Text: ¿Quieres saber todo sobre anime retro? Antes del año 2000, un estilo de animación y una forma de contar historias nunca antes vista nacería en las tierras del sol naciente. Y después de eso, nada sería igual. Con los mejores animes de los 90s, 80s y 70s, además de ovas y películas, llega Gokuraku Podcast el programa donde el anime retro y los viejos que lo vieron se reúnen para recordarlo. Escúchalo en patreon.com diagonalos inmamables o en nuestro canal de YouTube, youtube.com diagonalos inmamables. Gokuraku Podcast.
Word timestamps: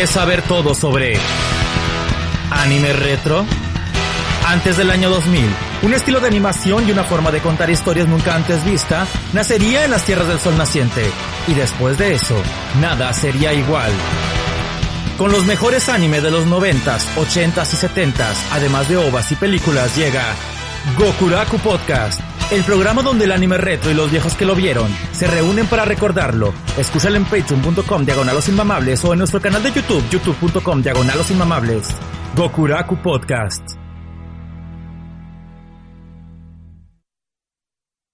¿Quieres 0.00 0.14
saber 0.14 0.40
todo 0.40 0.74
sobre 0.74 1.12
anime 2.50 2.90
retro? 2.94 3.44
Antes 4.46 4.78
del 4.78 4.90
año 4.90 5.10
2000, 5.10 5.44
un 5.82 5.92
estilo 5.92 6.20
de 6.20 6.26
animación 6.26 6.88
y 6.88 6.90
una 6.90 7.04
forma 7.04 7.30
de 7.30 7.40
contar 7.40 7.68
historias 7.68 8.08
nunca 8.08 8.34
antes 8.34 8.64
vista 8.64 9.06
nacería 9.34 9.84
en 9.84 9.90
las 9.90 10.06
tierras 10.06 10.26
del 10.26 10.40
sol 10.40 10.56
naciente. 10.56 11.04
Y 11.48 11.52
después 11.52 11.98
de 11.98 12.14
eso, 12.14 12.34
nada 12.80 13.12
sería 13.12 13.52
igual. 13.52 13.92
Con 15.18 15.32
los 15.32 15.44
mejores 15.44 15.90
animes 15.90 16.22
de 16.22 16.30
los 16.30 16.46
90s, 16.46 17.02
80s 17.16 17.74
y 17.74 17.86
70s, 17.86 18.36
además 18.52 18.88
de 18.88 18.96
ovas 18.96 19.30
y 19.32 19.34
películas, 19.36 19.94
llega 19.98 20.24
Gokuraku 20.96 21.58
Podcast 21.58 22.22
el 22.50 22.64
programa 22.64 23.02
donde 23.02 23.24
el 23.24 23.32
anime 23.32 23.58
retro 23.58 23.90
y 23.90 23.94
los 23.94 24.10
viejos 24.10 24.34
que 24.34 24.44
lo 24.44 24.54
vieron 24.54 24.90
se 25.12 25.26
reúnen 25.26 25.66
para 25.66 25.84
recordarlo. 25.84 26.52
Escúchalo 26.76 27.16
en 27.16 27.24
patreon.com 27.24 28.04
diagonalos 28.04 28.48
inmamables 28.48 29.04
o 29.04 29.12
en 29.12 29.18
nuestro 29.20 29.40
canal 29.40 29.62
de 29.62 29.72
YouTube, 29.72 30.04
youtube.com 30.10 30.82
diagonalos 30.82 31.30
inmamables. 31.30 31.88
Gokuraku 32.34 32.96
Podcast. 32.96 33.79